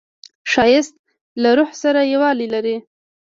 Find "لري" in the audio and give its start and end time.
2.53-2.75